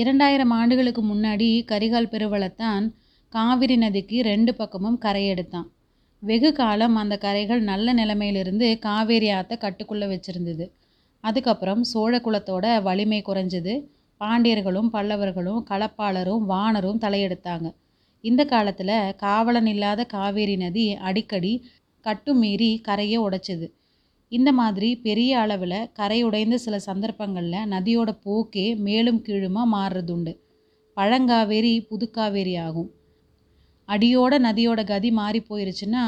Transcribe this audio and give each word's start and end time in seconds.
இரண்டாயிரம் 0.00 0.50
ஆண்டுகளுக்கு 0.50 1.02
முன்னாடி 1.02 1.48
கரிகால் 1.70 2.10
பெருவளத்தான் 2.10 2.84
காவிரி 3.32 3.76
நதிக்கு 3.76 4.18
ரெண்டு 4.22 4.54
பக்கமும் 4.54 4.98
கரையெடுத்தான். 5.04 5.68
வெகு 6.22 6.50
காலம் 6.52 6.96
அந்த 6.96 7.14
கரைகள் 7.16 7.62
நல்ல 7.62 7.92
நிலைமையிலிருந்து 7.92 8.78
காவேரி 8.78 9.28
ஆற்றை 9.30 9.56
கட்டுக்குள்ளே 9.60 10.06
வச்சுருந்தது. 10.12 10.64
அதுக்கப்புறம் 11.24 11.82
சோழ 11.82 12.18
குலத்தோட 12.18 12.82
வலிமை 12.82 13.20
குறைஞ்சது. 13.22 13.74
பாண்டியர்களும் 14.20 14.92
பல்லவர்களும் 14.92 15.60
களப்பாளரும் 15.70 16.44
வானரும் 16.52 17.02
தலையெடுத்தாங்க. 17.04 17.68
இந்த 18.24 18.44
காலத்தில் 18.44 18.96
காவலன் 19.16 19.66
இல்லாத 19.66 20.04
காவேரி 20.04 20.56
நதி 20.56 20.86
அடிக்கடி 21.08 21.52
கட்டுமீறி 22.06 22.70
கரையை 22.80 23.18
உடைச்சிது. 23.18 23.66
இந்த 24.32 24.52
மாதிரி 24.52 24.96
பெரிய 24.96 25.38
அளவில் 25.38 25.90
கரை 25.92 26.22
உடைந்த 26.22 26.58
சில 26.58 26.78
சந்தர்ப்பங்களில் 26.78 27.68
நதியோட 27.70 28.10
போக்கே 28.22 28.74
மேலும் 28.76 29.20
கீழுமாக 29.22 29.72
மாறுறது 29.76 30.10
உண்டு. 30.10 30.32
பழங்காவேரி 30.96 31.74
புதுக்காவேரி 31.90 32.54
ஆகும். 32.60 32.90
அடியோட 33.88 34.32
நதியோட 34.38 34.80
கதி 34.84 35.10
மாறி 35.10 35.40
போயிருச்சுன்னா 35.48 36.02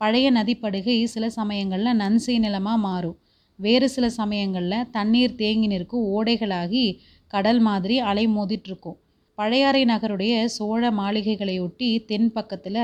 பழைய 0.00 0.32
நதிப்படுகை 0.32 1.04
சில 1.04 1.30
சமயங்களில் 1.30 1.98
நன்சை 1.98 2.38
நிலமாக 2.38 2.78
மாறும். 2.78 3.18
வேறு 3.58 3.88
சில 3.88 4.06
சமயங்களில் 4.10 4.90
தண்ணீர் 4.90 5.34
தேங்கி 5.34 5.66
நிற்கும் 5.66 6.06
ஓடைகளாகி 6.06 6.84
கடல் 7.26 7.60
மாதிரி 7.60 7.98
அலை 7.98 8.24
மோதிட்டுருக்கும். 8.28 8.98
பழையாறை 9.38 9.84
நகருடைய 9.84 10.44
சோழ 10.44 10.90
மாளிகைகளையொட்டி 10.90 11.88
தென் 12.04 12.32
பக்கத்தில் 12.32 12.82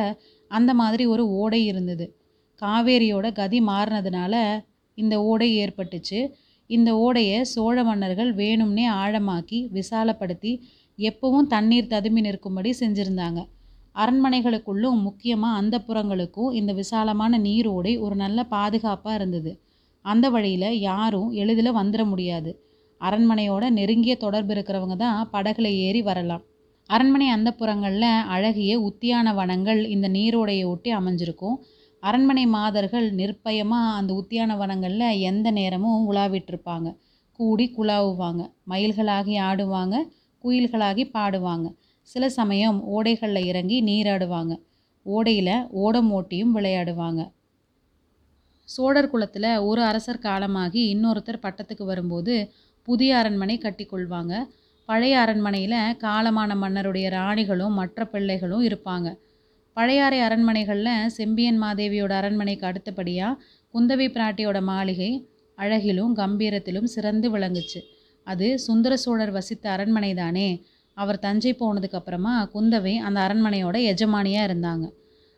அந்த 0.51 0.75
மாதிரி 0.75 1.07
ஒரு 1.07 1.25
ஓடை 1.33 1.61
இருந்தது. 1.67 2.07
காவேரியோட 2.63 3.33
கதி 3.33 3.61
மாறினதுனால 3.61 4.35
இந்த 4.95 5.15
ஓடை 5.23 5.49
ஏற்பட்டுச்சு. 5.65 6.21
இந்த 6.67 6.91
ஓடையை 6.97 7.39
சோழ 7.45 7.85
மன்னர்கள் 7.85 8.35
வேணும்னே 8.35 8.87
ஆழமாக்கி 9.03 9.59
விசாலப்படுத்தி 9.79 10.53
எப்பவும் 10.99 11.47
தண்ணீர் 11.47 11.87
ததும்பி 11.87 12.21
நிற்கும்படி 12.21 12.75
செஞ்சுருந்தாங்க. 12.81 13.41
அரண்மனைகளுக்குள்ளும் 13.95 15.01
முக்கியமாக 15.03 15.57
அந்த 15.57 15.77
புறங்களுக்கும் 15.79 16.53
இந்த 16.53 16.73
விசாலமான 16.73 17.39
நீர் 17.39 17.67
ஓடை 17.67 17.99
ஒரு 17.99 18.15
நல்ல 18.15 18.45
பாதுகாப்பாக 18.45 19.15
இருந்தது. 19.15 19.53
அந்த 20.05 20.27
வழியில் 20.31 20.79
யாரும் 20.81 21.31
எளிதில் 21.33 21.77
வந்துட 21.77 22.05
முடியாது. 22.05 22.53
அரண்மனையோட 23.01 23.65
நெருங்கிய 23.71 24.15
தொடர்பு 24.17 24.55
இருக்கிறவங்க 24.55 24.97
தான் 24.97 25.29
படகுல 25.33 25.69
ஏறி 25.87 26.03
வரலாம். 26.03 26.45
அரண்மனை 26.87 27.29
அந்த 27.29 27.51
புறங்களில் 27.53 28.09
அழகிய 28.35 28.73
உத்தியான 28.81 29.35
வனங்கள் 29.35 29.81
இந்த 29.87 30.09
நீரோடையை 30.09 30.65
ஒட்டி 30.65 30.91
அமைஞ்சிருக்கும். 30.95 31.57
அரண்மனை 32.03 32.47
மாதர்கள் 32.47 33.15
நிர்பயமாக 33.15 33.97
அந்த 33.99 34.11
உத்தியானவனங்களில் 34.13 35.21
எந்த 35.21 35.51
நேரமும் 35.51 36.13
உலாவிட்டிருப்பாங்க. 36.13 36.97
கூடி 37.33 37.75
குழாவுவாங்க. 37.77 38.53
மயில்களாகி 38.69 39.35
ஆடுவாங்க. 39.41 39.97
குயில்களாகி 40.45 41.05
பாடுவாங்க. 41.13 41.75
சில 42.03 42.29
சமயம் 42.29 42.79
ஓடைகளில் 42.87 43.45
இறங்கி 43.45 43.85
நீராடுவாங்க. 43.85 44.53
ஓடையில் 45.07 45.69
ஓடம் 45.71 46.11
ஓட்டியும் 46.13 46.55
விளையாடுவாங்க. 46.55 47.31
சோழர் 48.65 49.11
குலத்தில் 49.11 49.59
ஒரு 49.59 49.83
அரசர் 49.83 50.19
காலமாகி 50.19 50.83
இன்னொருத்தர் 50.95 51.43
பட்டத்துக்கு 51.43 51.85
வரும்போது 51.85 52.53
புதிய 52.83 53.17
அரண்மனை 53.17 53.59
கட்டிக்கொள்வாங்க. 53.59 54.35
பழைய 54.89 55.19
அரண்மனையில் 55.19 55.81
காலமான 56.05 56.57
மன்னருடைய 56.57 57.09
ராணிகளும் 57.11 57.79
மற்ற 57.81 58.05
பிள்ளைகளும் 58.05 58.65
இருப்பாங்க. 58.67 59.09
பழையாறை 59.77 60.21
அரண்மனைகளில் 60.21 61.09
செம்பியன் 61.09 61.63
மாதேவியோட 61.63 62.13
அரண்மனைக்கு 62.13 62.67
அடுத்தபடியாக 62.67 63.41
குந்தவை 63.75 64.07
பிராட்டியோட 64.17 64.63
மாளிகை 64.63 65.11
அழகிலும் 65.59 66.17
கம்பீரத்திலும் 66.17 66.89
சிறந்து 66.95 67.39
விளங்குச்சு. 67.39 67.81
அது 68.27 68.59
சுந்தர 68.59 68.97
சோழர் 68.97 69.31
வசித்த 69.31 69.71
அரண்மனை 69.71 70.15
தானே 70.15 70.49
அவர் 70.97 71.19
தஞ்சை 71.19 71.53
போனதுக்கப்புறமா 71.55 72.35
குந்தவை 72.55 72.95
அந்த 72.97 73.19
அரண்மனையோட 73.21 73.77
எஜமானியாக 73.93 74.49
இருந்தாங்க. 74.49 74.85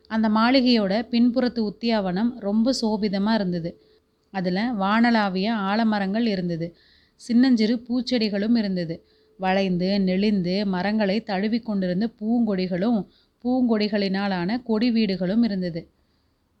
அந்த 0.07 0.27
மாளிகையோட 0.29 0.93
பின்புறத்து 1.11 1.61
உத்தியாவனம் 1.71 2.31
ரொம்ப 2.39 2.73
சோபிதமாக 2.81 3.33
இருந்தது. 3.33 3.71
அதில் 4.33 4.63
வானலாவிய 4.79 5.49
ஆலமரங்கள் 5.71 6.25
இருந்தது. 6.25 6.67
சின்னஞ்சிறு 7.21 7.75
பூச்செடிகளும் 7.87 8.57
இருந்தது. 8.57 8.95
வளைந்து 9.39 9.99
நெளிந்து 9.99 10.65
மரங்களை 10.65 11.23
தழுவி 11.23 11.59
கொண்டிருந்த 11.59 12.05
பூங்கொடிகளும் 12.19 12.99
பூங்கொடிகளினாலான 13.45 14.63
கொடி 14.63 14.91
வீடுகளும் 14.91 15.43
இருந்தது. 15.43 15.89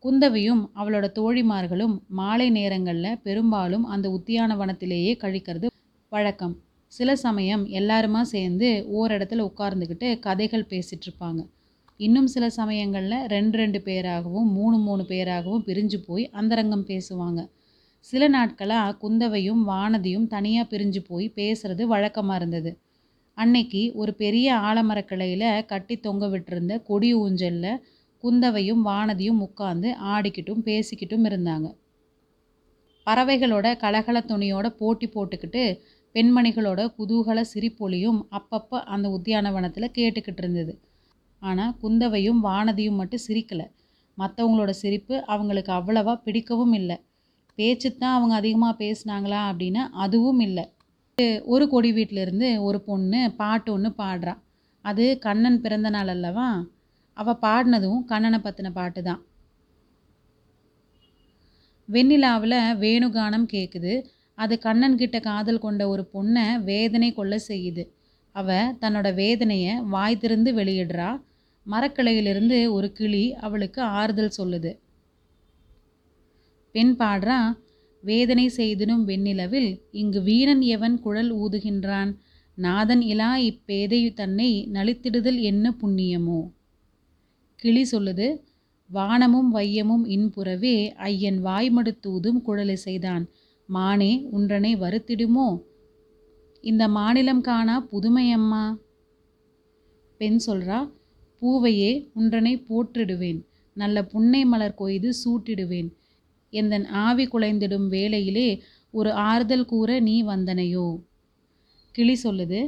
குந்தவியும் 0.03 0.69
அவளோட 0.75 1.05
தோழிமார்களும் 1.15 1.99
மாலை 2.07 2.49
நேரங்களில் 2.49 3.19
பெரும்பாலும் 3.23 3.85
அந்த 3.85 4.09
உத்தியானவனத்திலேயே 4.09 5.13
கழிக்கிறது 5.23 5.67
வழக்கம் 6.09 6.63
சில 6.87 7.15
சமயம் 7.15 7.65
எல்லாருமா 7.65 8.21
சேர்ந்து 8.21 8.87
ஓரிடத்துல 8.97 9.49
உட்கார்ந்துக்கிட்டு 9.49 10.19
கதைகள் 10.19 10.69
பேசிகிட்டு 10.69 11.07
இருப்பாங்க. 11.07 11.47
இன்னும் 11.97 12.27
சில 12.27 12.49
சமயங்களில் 12.49 13.25
ரெண்டு 13.27 13.57
ரெண்டு 13.57 13.79
பேராகவும் 13.79 14.47
மூணு 14.57 14.77
மூணு 14.77 15.03
பேராகவும் 15.03 15.65
பிரிஞ்சு 15.65 15.97
போய் 16.07 16.29
அந்தரங்கம் 16.29 16.85
பேசுவாங்க. 16.85 17.49
சில 17.99 18.27
நாட்களாக 18.27 18.97
குந்தவையும் 18.97 19.69
வானதியும் 19.69 20.27
தனியாக 20.27 20.77
பிரிஞ்சு 20.77 20.99
போய் 21.07 21.31
பேசுறது 21.35 21.83
வழக்கமாக 21.83 22.35
இருந்தது. 22.35 22.71
அன்னைக்கு 23.37 23.81
ஒரு 23.93 24.11
பெரிய 24.13 24.47
ஆலமரக்கிளையில் 24.67 25.47
கட்டி 25.65 25.95
தொங்க 25.99 26.25
விட்டிருந்த 26.27 26.73
கொடி 26.81 27.09
ஊஞ்சலில் 27.15 27.81
குந்தவையும் 28.23 28.83
வானதியும் 28.87 29.41
உட்காந்து 29.47 29.89
ஆடிக்கிட்டும் 30.13 30.61
பேசிக்கிட்டும் 30.65 31.25
இருந்தாங்க. 31.25 31.67
பறவைகளோட 33.07 33.67
கலகல 33.77 34.17
துணியோட 34.27 34.67
போட்டி 34.79 35.07
போட்டுக்கிட்டு 35.07 35.63
பெண்மணிகளோட 36.15 36.81
குதூகல 36.97 37.39
சிரிப்பொலியும் 37.53 38.19
அப்பப்போ 38.31 38.77
அந்த 38.93 39.07
உத்தியானவனத்தில் 39.09 39.93
கேட்டுக்கிட்டு 39.95 40.41
இருந்தது. 40.43 40.73
ஆனால் 41.41 41.73
குந்தவையும் 41.81 42.39
வானதியும் 42.45 42.99
மட்டும் 43.01 43.25
சிரிக்கலை. 43.27 43.67
மற்றவங்களோட 44.17 44.71
சிரிப்பு 44.81 45.15
அவங்களுக்கு 45.25 45.71
அவ்வளவா 45.71 46.13
பிடிக்கவும் 46.25 46.73
இல்லை. 46.73 46.97
பேச்சு 47.57 47.89
தான் 47.93 48.15
அவங்க 48.17 48.35
அதிகமாக 48.35 48.79
பேசுனாங்களா 48.83 49.41
அப்படின்னா 49.49 49.83
அதுவும் 49.95 50.39
இல்லை. 50.39 50.65
ஒரு 51.45 51.65
கொடி 51.69 51.89
வீட்டிலேருந்து 51.93 52.47
ஒரு 52.59 52.81
பொண்ணு 52.81 53.19
பாட்டு 53.35 53.69
ஒன்று 53.71 53.89
பாடுறா. 53.97 54.33
அது 54.85 55.17
கண்ணன் 55.19 55.61
பிறந்த 55.61 55.89
நாள் 55.89 56.07
அல்லவா? 56.07 56.47
அவள் 57.17 57.39
பாடினதும் 57.41 58.01
கண்ணனை 58.05 58.39
பற்றின 58.39 58.71
பாட்டு 58.71 59.01
தான். 59.03 59.21
வெண்ணிலாவில் 61.89 62.57
வேணுகானம் 62.83 63.47
கேட்குது 63.53 63.93
அது 64.37 64.59
கண்ணன் 64.59 64.97
கிட்ட 64.97 65.19
காதல் 65.19 65.59
கொண்ட 65.59 65.87
ஒரு 65.87 66.09
பொண்ணை 66.13 66.45
வேதனை 66.63 67.13
கொள்ள 67.13 67.39
செய்யுது. 67.47 67.85
அவ 68.35 68.49
தன்னோட 68.81 69.13
வேதனையை 69.13 69.75
வாய் 69.95 70.17
திறந்து 70.17 70.51
வெளியிடுறா. 70.53 71.09
மரக்கிளையிலிருந்து 71.65 72.59
ஒரு 72.71 72.89
கிளி 72.91 73.25
அவளுக்கு 73.33 73.81
ஆறுதல் 73.81 74.37
சொல்லுது. 74.39 74.73
பெண் 76.75 76.95
பாடுறா 76.99 77.39
வேதனை 78.05 78.45
செய்திடும் 78.57 79.03
வெண்ணிலவில் 79.09 79.69
இங்கு 79.91 80.19
வீரன் 80.21 80.61
எவன் 80.75 80.95
குழல் 80.99 81.31
ஊதுகின்றான்? 81.35 82.11
நாதன் 82.57 83.01
இலா 83.01 83.31
இப்பேதை 83.49 83.99
தன்னை 84.13 84.49
நலித்திடுதல் 84.73 85.39
என்ன 85.41 85.65
புண்ணியமோ? 85.81 86.39
கிளி 87.55 87.83
சொல்லுது 87.91 88.27
வானமும் 88.89 89.49
வையமும் 89.55 90.05
இன்புறவே 90.15 90.75
ஐயன் 91.09 91.39
வாய்மடுத்தூதும் 91.43 92.41
குழலை 92.41 92.75
செய்தான் 92.75 93.23
மானே 93.69 94.11
உன்றனை 94.31 94.71
வருத்திடுமோ? 94.75 95.47
இந்த 96.63 96.83
மாநிலம் 96.87 97.41
காணா 97.41 97.75
புதுமையம்மா? 97.91 98.65
பெண் 100.19 100.39
சொல்றா 100.45 100.79
பூவையே 101.41 101.91
உன்றனை 102.15 102.53
போற்றிடுவேன். 102.69 103.41
நல்ல 103.77 104.03
புன்னை 104.03 104.41
மலர் 104.45 104.79
கொய்து 104.81 105.09
சூட்டிடுவேன். 105.23 105.89
எந்தன் 106.61 106.87
ஆவி 107.05 107.25
குலைந்திடும் 107.25 107.87
வேளையிலே 107.87 108.49
ஒரு 108.93 109.11
ஆறுதல் 109.29 109.65
கூற 109.65 109.89
நீ 109.99 110.15
வந்தனையோ? 110.23 110.87
கிளி 111.95 112.15
சொல்லுது 112.23 112.59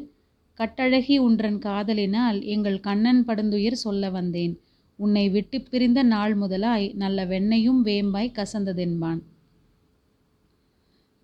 கட்டழகி 0.59 1.15
உன்றன் 1.17 1.59
காதலினால் 1.59 2.37
எங்கள் 2.53 2.79
கண்ணன் 2.79 3.21
படுந்துயிர் 3.25 3.83
சொல்ல 3.85 4.09
வந்தேன். 4.09 4.53
உன்னை 4.99 5.25
விட்டு 5.29 5.57
பிரிந்த 5.61 6.01
நாள் 6.13 6.33
முதலாய் 6.35 6.85
நல்ல 6.95 7.25
வெண்ணையும் 7.25 7.81
வேம்பாய் 7.85 8.35
கசந்ததென்பான். 8.37 9.19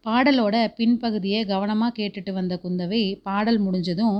பாடலோட 0.05 0.55
பின்பகுதியை 0.77 1.41
கவனமாக 1.51 1.95
கேட்டுட்டு 1.99 2.31
வந்த 2.33 2.53
குந்தவை 2.63 3.03
பாடல் 3.21 3.59
முடிஞ்சதும் 3.59 4.17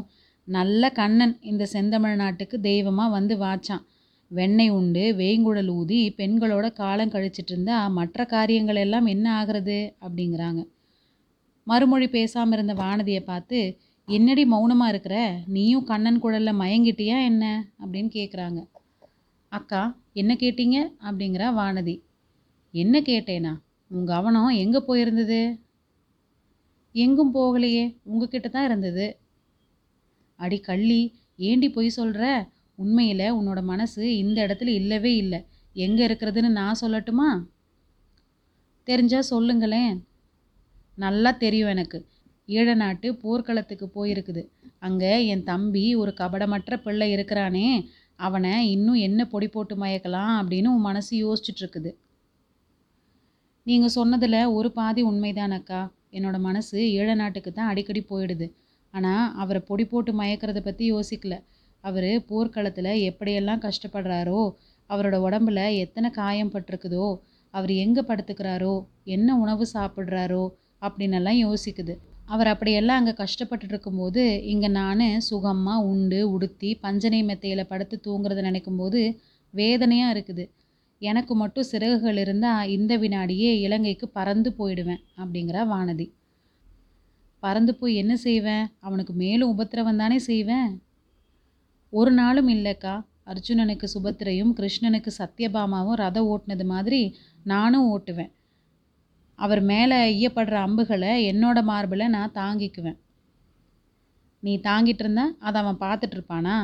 நல்ல 0.48 0.89
கண்ணன் 1.00 1.36
இந்த 1.51 1.63
செந்தமிழ் 1.74 2.16
நாட்டுக்கு 2.16 2.57
தெய்வமாக 2.60 3.13
வந்து 3.18 3.36
வாச்சான். 3.38 3.84
வெண்ணெய் 4.31 4.70
உண்டு 4.70 5.02
வேங்குழல் 5.18 5.70
ஊதி 5.70 6.00
பெண்களோட 6.18 6.68
காலம் 6.74 7.12
கழிச்சிட்டு 7.12 7.52
இருந்தா 7.52 7.88
மற்ற 7.88 8.25
காரியங்கள் 8.25 8.75
எல்லாம் 8.75 9.06
என்ன 9.06 9.25
ஆகிறது 9.34 9.78
அப்படிங்கிறாங்க. 10.02 10.62
மறுமொழி 11.68 12.08
பேசாமல் 12.08 12.56
இருந்த 12.58 12.74
வானதியை 12.74 13.20
பார்த்து 13.20 13.60
என்னடி 14.08 14.46
மௌனமாக 14.46 14.90
இருக்கிற? 14.90 15.18
நீயும் 15.46 15.84
கண்ணன் 15.84 16.20
குழலில் 16.20 16.60
மயங்கிட்டியா 16.60 17.18
என்ன? 17.24 17.44
அப்படின்னு 17.81 18.10
கேட்குறாங்க 18.14 18.62
அக்கா 19.52 19.81
என்ன 20.14 20.31
கேட்டீங்க? 20.34 20.78
அப்படிங்கிறா 21.08 21.50
வானதி. 21.60 21.96
என்ன 22.74 23.00
கேட்டேனா? 23.02 23.54
உன் 23.92 24.06
கவனம் 24.06 24.60
எங்கே 24.64 24.81
போயிருந்தது? 24.88 25.42
எங்கும் 26.96 27.34
போகலையே 27.36 27.86
உங்ககிட்ட 28.04 28.48
தான் 28.50 28.66
இருந்தது. 28.66 29.06
அடி 30.40 30.58
கள்ளி 30.60 31.02
ஏண்டி 31.40 31.70
பொய் 31.70 31.90
சொல்கிற 31.90 32.24
உண்மையில் 32.80 33.34
உன்னோட 33.38 33.64
மனசு 33.64 34.18
இந்த 34.18 34.38
இடத்துல 34.48 34.68
இல்லவே 34.68 35.16
இல்லை. 35.16 35.40
எங்கே 35.75 36.08
இருக்கிறதுன்னு 36.08 36.50
நான் 36.60 36.81
சொல்லட்டுமா? 36.81 37.30
தெரிஞ்சா 38.88 39.20
சொல்லுங்களேன். 39.20 39.94
நல்லா 40.98 41.31
தெரியும் 41.44 41.70
எனக்கு. 41.70 42.00
ஈழ 42.50 42.75
நாட்டு 42.75 43.08
போர்க்களத்துக்கு 43.16 43.86
போயிருக்குது. 43.98 44.42
அங்கே 44.80 45.12
என் 45.28 45.44
தம்பி 45.44 45.84
ஒரு 45.96 46.14
கபடமற்ற 46.22 46.78
பிள்ளை 46.78 47.08
இருக்கிறானே. 47.12 47.68
அவனை 48.20 48.54
இன்னும் 48.72 49.00
என்ன 49.08 49.22
பொடி 49.25 49.48
போட்டு 49.48 49.75
மயக்கலாம் 49.75 50.34
அப்படின்னு 50.40 50.74
உன் 50.75 50.88
மனசு 50.90 51.12
யோசிச்சுட்ருக்குது 51.24 51.92
நீங்கள் 53.66 53.96
சொன்னதில் 53.98 54.40
ஒரு 54.46 54.70
பாதி 54.72 55.02
உண்மைதான் 55.02 55.52
அக்கா. 55.52 55.81
என்னோட 56.12 56.38
மனசு 56.40 56.78
ஈழ 56.98 57.10
நாட்டுக்கு 57.16 57.52
தான் 57.52 57.70
அடிக்கடி 57.72 58.02
போயிடுது. 58.10 58.48
ஆனால் 58.94 59.31
அவரை 59.36 59.62
பொடி 59.68 59.86
போட்டு 59.86 60.12
மயக்கிறத 60.22 60.60
பற்றி 60.60 60.86
யோசிக்கல. 60.94 61.36
அவர் 61.84 62.12
போர்க்களத்தில் 62.30 62.92
எப்படியெல்லாம் 63.10 63.64
கஷ்டப்படுறாரோ 63.68 64.42
அவரோட 64.90 65.18
உடம்புல 65.28 65.60
எத்தனை 65.84 66.10
காயம் 66.22 66.54
பட்டிருக்குதோ 66.54 67.08
அவர் 67.54 67.72
எங்கே 67.84 68.02
படுத்துக்கிறாரோ 68.10 68.74
என்ன 69.16 69.36
உணவு 69.44 69.66
சாப்பிட்றாரோ 69.76 70.44
அப்படின்னெல்லாம் 70.86 71.40
யோசிக்குது. 71.46 71.94
அவர் 72.34 72.50
அப்படியெல்லாம் 72.52 73.00
அங்கே 73.02 73.14
கஷ்டப்பட்டுட்டு 73.22 73.74
இருக்கும்போது 73.74 74.24
இங்கே 74.52 74.70
நான் 74.80 75.04
சுகமாக 75.30 75.86
உண்டு 75.92 76.20
உடுத்தி 76.36 76.70
பஞ்சனை 76.84 77.20
மெத்தையில் 77.30 77.70
படுத்து 77.72 77.96
தூங்குறத 78.06 78.44
நினைக்கும்போது 78.50 79.00
வேதனையாக 79.54 80.14
இருக்குது. 80.16 80.46
எனக்கு 81.02 81.34
மட்டும் 81.42 81.70
சிறகுகள் 81.72 82.20
இருந்தால் 82.24 82.70
இந்த 82.76 82.94
வினாடியே 83.04 83.52
இலங்கைக்கு 83.66 84.08
பறந்து 84.18 84.50
போயிடுவேன் 84.60 85.02
அப்படிங்கிறா 85.22 85.64
வானதி. 85.74 86.08
பறந்து 87.44 87.74
போய் 87.80 88.00
என்ன 88.02 88.14
செய்வேன்? 88.28 88.66
அவனுக்கு 88.88 89.14
மேலும் 89.24 89.52
உபத்திரவம் 89.54 90.02
தானே 90.04 90.20
செய்வேன்? 90.30 90.70
ஒரு 92.00 92.12
நாளும் 92.12 92.50
இல்லைக்கா. 92.50 92.94
அர்ஜுனனுக்கு 93.25 93.88
சுபத்திரையும் 93.94 94.54
கிருஷ்ணனுக்கு 94.54 95.12
சத்யபாமாவும் 95.18 96.00
ரதம் 96.04 96.30
ஓட்டுனது 96.30 96.66
மாதிரி 96.66 97.16
நானும் 97.44 97.88
ஓட்டுவேன். 97.90 98.31
அவர் 99.40 99.62
மேலே 99.62 99.98
ஐயப்படுற 100.06 100.54
அம்புகளை 100.54 101.12
என்னோட 101.31 101.63
மார்பில் 101.63 102.04
நான் 102.07 102.31
தாங்கிக்குவேன். 102.31 102.98
நீ 104.40 104.60
தாங்கிட்டு 104.63 105.04
இருந்தா 105.06 105.25
அதை 105.40 105.62
அவன் 105.62 105.81
பார்த்துட்டு 105.84 106.18
இருப்பானா? 106.18 106.56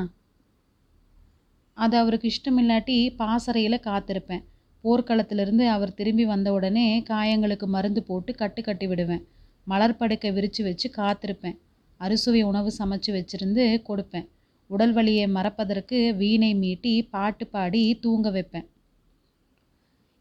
அது 1.74 1.98
அவருக்கு 1.98 2.28
இஷ்டம் 2.28 2.60
இல்லாட்டி 2.60 2.98
பாசறையில் 3.16 3.86
காத்திருப்பேன். 3.86 4.44
போர்க்களத்திலிருந்து 4.84 5.68
அவர் 5.68 5.94
திரும்பி 5.94 6.26
வந்த 6.26 6.52
உடனே 6.52 6.88
காயங்களுக்கு 7.10 7.66
மருந்து 7.66 8.04
போட்டு 8.04 8.36
கட்டு 8.36 8.64
கட்டி 8.64 8.88
விடுவேன். 8.88 9.24
மலர் 9.64 9.96
படுக்கை 9.96 10.32
விரித்து 10.32 10.64
வச்சு 10.64 10.90
காத்திருப்பேன். 10.98 11.58
அறுசுவை 11.98 12.42
உணவு 12.42 12.72
சமைச்சு 12.80 13.12
வச்சிருந்து 13.12 13.66
கொடுப்பேன். 13.90 14.28
உடல் 14.70 14.94
வலியை 14.94 15.26
மறப்பதற்கு 15.28 16.00
வீணை 16.14 16.50
மீட்டி 16.56 16.94
பாட்டு 17.10 17.48
பாடி 17.48 17.82
தூங்க 18.02 18.30
வைப்பேன். 18.30 18.68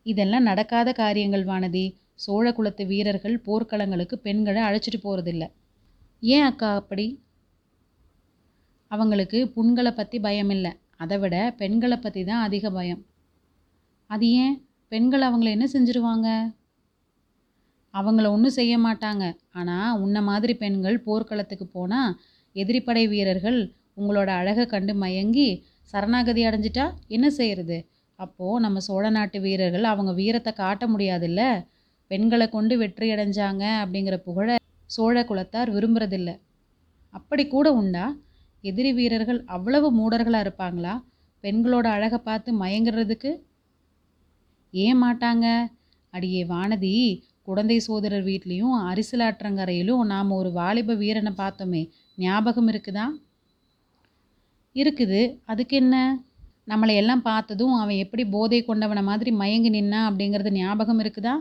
இதெல்லாம் 0.07 0.43
நடக்காத 0.43 0.93
காரியங்கள் 0.93 1.45
வானதி. 1.45 1.87
சோழ 2.15 2.53
குலத்து 2.53 2.85
வீரர்கள் 2.87 3.37
போர்க்களங்களுக்கு 3.47 4.17
பெண்களை 4.27 4.63
அழைச்சிட்டு 4.63 5.01
போகிறதில்ல 5.03 5.45
ஏன் 6.23 6.43
அக்கா 6.43 6.69
அப்படி? 6.75 7.07
அவங்களுக்கு 8.91 9.39
புண்களை 9.57 9.93
பற்றி 9.93 10.19
பயம் 10.21 10.51
இல்லை 10.51 10.73
அதை 10.97 11.17
விட 11.19 11.37
பெண்களை 11.59 11.97
பற்றி 11.99 12.23
தான் 12.25 12.45
அதிக 12.47 12.71
பயம். 12.71 13.03
அது 14.11 14.27
ஏன்? 14.43 14.55
பெண்கள் 14.93 15.27
அவங்கள 15.29 15.49
என்ன 15.51 15.67
செஞ்சுருவாங்க? 15.73 16.29
அவங்கள 17.95 18.27
ஒன்றும் 18.31 18.57
செய்ய 18.59 18.75
மாட்டாங்க. 18.79 19.25
ஆனால் 19.53 19.99
உன்ன 20.01 20.23
மாதிரி 20.23 20.55
பெண்கள் 20.55 20.99
போர்க்களத்துக்கு 21.07 21.67
போனால் 21.77 22.17
எதிரிப்படை 22.57 23.05
வீரர்கள் 23.09 23.61
உங்களோட 23.99 24.27
அழகை 24.27 24.67
கண்டு 24.67 24.95
மயங்கி 24.95 25.49
சரணாகதி 25.83 26.47
அடைஞ்சிட்டா 26.47 26.87
என்ன 27.09 27.31
செய்யறது? 27.31 27.79
அப்போது 28.19 28.61
நம்ம 28.61 28.79
சோழ 28.79 29.11
நாட்டு 29.11 29.41
வீரர்கள் 29.41 29.85
அவங்க 29.85 30.13
வீரத்தை 30.13 30.53
காட்ட 30.53 30.87
முடியாதுல்ல? 30.87 31.43
பெண்களை 32.11 32.49
கொண்டு 32.49 32.79
வெற்றி 32.79 33.11
அடைஞ்சாங்க 33.13 33.65
அப்படிங்கிற 33.83 34.17
புகழை 34.17 34.57
சோழ 34.87 35.23
குலத்தார் 35.23 35.71
விரும்புறதில்ல. 35.71 36.31
அப்படி 37.15 37.47
கூட 37.47 37.73
உண்டா? 37.73 38.07
எதிரி 38.65 38.93
வீரர்கள் 38.93 39.41
அவ்வளவு 39.45 39.89
மூடர்களாக 39.99 40.45
இருப்பாங்களா? 40.47 40.95
பெண்களோட 41.45 41.87
அழகை 41.87 42.19
பார்த்து 42.19 42.51
மயங்குறதுக்கு? 42.61 43.31
ஏன் 44.75 45.03
மாட்டாங்க? 45.03 45.47
அடியே 46.11 46.43
வானதி 46.45 46.95
குழந்தை 47.43 47.79
சோதரர் 47.79 48.25
வீட்லேயும் 48.25 48.75
அரிசலாற்றங்கரையிலும் 48.91 50.03
நாம் 50.05 50.31
ஒரு 50.31 50.51
வாலிப 50.53 50.95
வீரனை 50.95 51.33
பார்த்தோமே. 51.37 51.83
ஞாபகம் 52.17 52.69
இருக்குதா? 52.69 53.07
இருக்குது. 54.83 55.21
அதுக்கு 55.51 55.77
என்ன 55.83 55.97
நம்மளை 56.71 56.95
எல்லாம் 57.01 57.23
பார்த்ததும் 57.29 57.75
அவன் 57.83 58.01
எப்படி 58.05 58.25
போதை 58.35 58.59
கொண்டவனை 58.65 59.03
மாதிரி 59.11 59.31
மயங்கி 59.41 59.71
நின்னா 59.77 60.01
அப்படிங்கிறது 60.09 60.51
ஞாபகம் 60.59 61.01
இருக்குதா? 61.05 61.35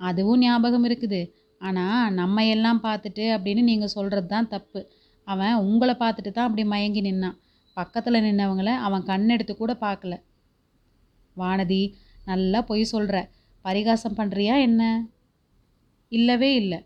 அதுவும் 0.00 0.42
ஞாபகம் 0.44 0.86
இருக்குது. 0.88 1.20
ஆனால் 1.60 2.12
நம்ம 2.18 2.44
எல்லாம் 2.54 2.80
பார்த்துட்டு 2.86 3.24
அப்படின்னு 3.36 3.62
நீங்கள் 3.70 3.94
சொல்கிறது 3.96 4.28
தான் 4.34 4.50
தப்பு. 4.54 4.80
அவன் 5.26 5.62
உங்களை 5.68 5.94
பார்த்துட்டு 6.02 6.30
தான் 6.32 6.48
அப்படி 6.48 6.64
மயங்கி 6.74 7.00
நின்னான். 7.08 7.36
பக்கத்தில் 7.76 8.24
நின்னவங்கள 8.26 8.70
அவன் 8.86 9.08
கண்ணெடுத்து 9.10 9.54
கூட 9.56 9.72
பார்க்கல. 9.86 10.14
வானதி 11.36 11.82
நல்லா 12.24 12.60
பொய் 12.62 12.84
சொல்கிற 12.94 13.16
பரிகாசம் 13.64 14.18
பண்ணுறியா 14.20 14.54
என்ன? 14.68 14.82
இல்லவே 16.12 16.50
இல்லை. 16.54 16.78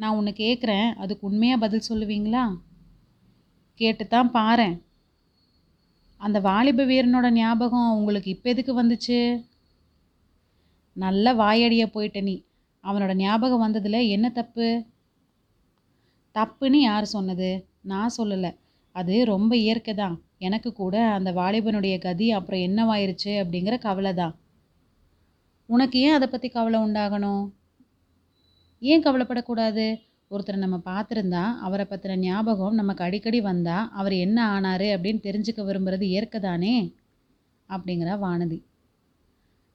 நான் 0.00 0.16
உன்னை 0.18 0.32
கேட்குறேன் 0.44 0.88
அதுக்கு 1.02 1.28
உண்மையாக 1.28 1.62
பதில் 1.64 1.88
சொல்லுவீங்களா? 1.90 2.44
கேட்டு 3.80 4.08
தான் 4.08 4.30
பாரேன் 4.30 4.76
அந்த 6.20 6.40
வாலிப 6.40 6.84
வீரனோட 6.84 7.30
ஞாபகம் 7.30 7.96
உங்களுக்கு 7.96 8.30
இப்போ 8.30 8.50
எதுக்கு 8.50 8.82
வந்துச்சு? 8.82 9.44
நல்ல 10.96 11.34
வாயடிய 11.34 11.86
போயிட்ட 11.86 12.20
நீ. 12.22 12.46
அவனோட 12.84 13.14
ஞாபகம் 13.14 13.64
வந்ததில் 13.66 14.08
என்ன 14.08 14.30
தப்பு? 14.30 14.84
தப்புன்னு 16.34 16.78
யார் 16.80 17.04
சொன்னது? 17.04 17.50
நான் 17.80 18.14
சொல்லலை. 18.16 18.50
அது 18.92 19.24
ரொம்ப 19.24 19.56
இயற்கை 19.56 19.94
தான். 19.94 20.16
எனக்கு 20.38 20.72
கூட 20.72 21.08
அந்த 21.08 21.32
வாலிபனுடைய 21.32 21.98
கதி 21.98 22.30
அப்புறம் 22.30 22.60
என்னவாயிருச்சு 22.60 23.32
அப்படிங்கிற 23.42 23.78
கவலை 23.78 24.14
தான். 24.14 24.34
உனக்கு 25.66 25.98
ஏன் 25.98 26.12
அதை 26.12 26.28
பற்றி 26.28 26.48
கவலை 26.48 26.80
உண்டாகணும்? 26.80 27.44
ஏன் 28.82 29.04
கவலைப்படக்கூடாது? 29.04 29.86
ஒருத்தரை 30.30 30.56
நம்ம 30.56 30.76
பார்த்துருந்தா 30.84 31.42
அவரை 31.58 31.84
பற்றின 31.88 32.16
ஞாபகம் 32.16 32.74
நமக்கு 32.74 33.04
அடிக்கடி 33.04 33.40
வந்தால் 33.40 33.88
அவர் 33.90 34.12
என்ன 34.12 34.38
ஆனார் 34.48 34.86
அப்படின்னு 34.94 35.20
தெரிஞ்சுக்க 35.26 35.62
விரும்புகிறது 35.64 36.02
இயற்கை 36.02 36.40
தானே 36.40 36.76
அப்படிங்கிறா 37.68 38.14
வானதி. 38.18 38.58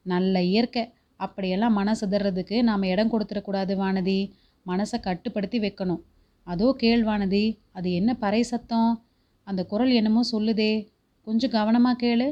நல்ல 0.06 0.42
இயற்கை. 0.44 0.84
அப்படியெல்லாம் 1.20 1.78
மனசுதறதுக்கு 1.78 2.58
நாம் 2.62 2.84
இடம் 2.84 3.12
கொடுத்துடக்கூடாது 3.14 3.74
வானதி. 3.84 4.20
மனசை 4.66 4.98
கட்டுப்படுத்தி 5.00 5.60
வைக்கணும். 5.60 6.02
அதோ 6.48 6.68
கேள்வானதி 6.82 7.46
அது 7.72 7.90
என்ன 7.94 8.12
பறை 8.14 8.42
சத்தம்? 8.44 8.92
அந்த 9.48 9.62
குரல் 9.66 9.92
என்னமோ 9.92 10.22
சொல்லுதே. 10.32 10.74
கொஞ்சம் 11.28 11.56
கவனமாக 11.58 12.00
கேளு. 12.06 12.28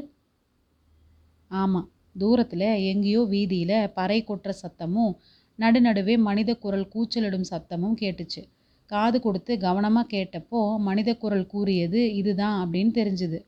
ஆமாம் 1.50 1.88
தூரத்தில் 2.18 2.68
எங்கேயோ 2.90 3.20
வீதியில் 3.22 3.90
பறை 3.94 4.24
கொட்டுற 4.28 4.52
சத்தமும் 4.62 5.12
நடுநடுவே 5.58 6.14
மனித 6.18 6.50
குரல் 6.54 6.88
கூச்சலிடும் 6.94 7.48
சத்தமும் 7.50 7.96
கேட்டுச்சு. 8.00 8.42
காது 8.90 9.20
கொடுத்து 9.20 9.58
கவனமாக 9.58 10.10
கேட்டப்போ 10.16 10.60
மனித 10.78 11.10
குரல் 11.14 11.46
கூறியது 11.46 12.14
இதுதான் 12.14 12.56
அப்படின்னு 12.62 12.92
தெரிஞ்சுது. 13.00 13.38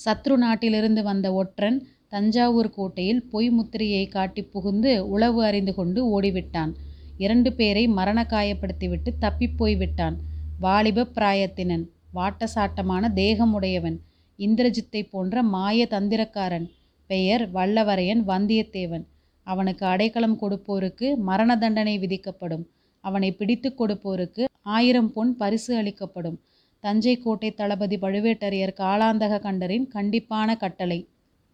சத்ரு 0.00 0.34
நாட்டிலிருந்து 0.36 1.02
வந்த 1.02 1.26
ஒற்றன் 1.32 1.78
தஞ்சாவூர் 2.08 2.70
கோட்டையில் 2.70 3.22
பொய் 3.24 3.50
முத்திரையை 3.50 4.08
காட்டி 4.08 4.42
புகுந்து 4.44 5.08
உளவு 5.08 5.40
அறிந்து 5.44 5.74
கொண்டு 5.74 6.00
ஓடிவிட்டான். 6.14 6.72
இரண்டு 7.16 7.50
பேரை 7.52 7.84
மரண 7.88 8.22
காயப்படுத்திவிட்டு 8.30 9.10
தப்பிப்போய் 9.20 9.76
விட்டான் 9.76 10.16
வாலிப 10.60 11.06
பிராயத்தினன் 11.14 11.84
வாட்டசாட்டமான 12.14 13.10
தேகமுடையவன் 13.14 13.96
இந்திரஜித்தை 14.38 15.02
போன்ற 15.10 15.42
மாய 15.54 15.86
தந்திரக்காரன் 15.90 16.66
பெயர் 17.10 17.44
வல்லவரையன் 17.52 18.22
வந்தியத்தேவன். 18.30 19.04
அவனுக்கு 19.46 19.84
அடைக்கலம் 19.86 20.38
கொடுப்போருக்கு 20.42 21.08
மரண 21.28 21.50
தண்டனை 21.56 21.94
விதிக்கப்படும். 21.98 22.64
அவனை 23.04 23.30
பிடித்து 23.32 23.68
கொடுப்போருக்கு 23.72 24.44
ஆயிரம் 24.76 25.10
பொன் 25.12 25.32
பரிசு 25.36 25.72
அளிக்கப்படும். 25.76 26.38
தஞ்சை 26.84 27.14
கோட்டை 27.16 27.50
தளபதி 27.50 27.96
பழுவேட்டரையர் 27.96 28.78
காலாந்தக 28.80 29.38
கண்டரின் 29.46 29.86
கண்டிப்பான 29.94 30.56
கட்டளை. 30.56 30.98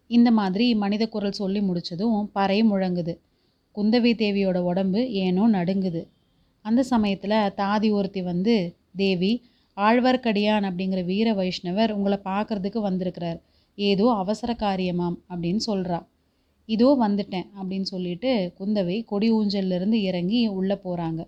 இந்த 0.09 0.29
மாதிரி 0.31 0.65
மனித 0.75 1.03
குரல் 1.07 1.39
சொல்லி 1.41 1.61
முடிச்சதும் 1.61 2.17
பறை 2.31 2.59
முழங்குது. 2.63 3.13
குந்தவி 3.75 4.11
தேவியோட 4.21 4.57
உடம்பு 4.61 5.01
ஏனோ 5.23 5.43
நடுங்குது. 5.47 6.01
அந்த 6.65 6.81
சமயத்தில் 6.83 7.39
தாதி 7.61 7.89
ஒருத்தி 7.91 8.21
வந்து 8.21 8.55
தேவி 8.95 9.31
ஆழ்வார்க்கடியான் 9.77 10.65
அப்படிங்கிற 10.69 11.01
வீர 11.05 11.27
வைஷ்ணவர் 11.33 11.91
உங்களை 11.91 12.17
பார்க்கறதுக்கு 12.25 12.79
வந்திருக்கிறார். 12.79 13.39
ஏதோ 13.77 14.05
அவசர 14.23 14.51
காரியமாம் 14.65 15.17
அப்படின்னு 15.29 15.61
சொல்கிறா 15.69 15.99
இதோ 16.69 16.89
வந்துட்டேன் 16.99 17.47
அப்படின்னு 17.55 17.87
சொல்லிட்டு 17.87 18.31
குந்தவை 18.59 18.97
கொடி 19.05 19.29
ஊஞ்சல்லேருந்து 19.31 19.99
இறங்கி 20.03 20.41
உள்ளே 20.53 20.77
போகிறாங்க 20.83 21.21